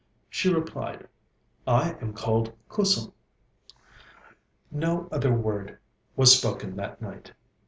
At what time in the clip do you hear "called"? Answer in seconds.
2.13-2.53